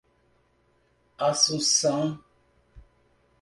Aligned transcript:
Assunção 1.29 2.19